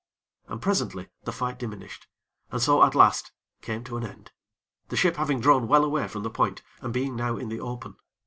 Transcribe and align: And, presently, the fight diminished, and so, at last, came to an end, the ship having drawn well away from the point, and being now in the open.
And, 0.47 0.59
presently, 0.63 1.09
the 1.25 1.31
fight 1.31 1.59
diminished, 1.59 2.07
and 2.51 2.59
so, 2.59 2.81
at 2.83 2.95
last, 2.95 3.31
came 3.61 3.83
to 3.83 3.97
an 3.97 4.03
end, 4.03 4.31
the 4.89 4.95
ship 4.97 5.15
having 5.17 5.39
drawn 5.39 5.67
well 5.67 5.85
away 5.85 6.07
from 6.07 6.23
the 6.23 6.31
point, 6.31 6.63
and 6.81 6.91
being 6.91 7.15
now 7.15 7.37
in 7.37 7.49
the 7.49 7.59
open. 7.59 7.95